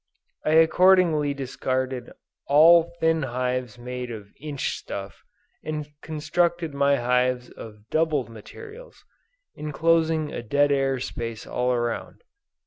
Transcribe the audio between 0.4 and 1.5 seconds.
I accordingly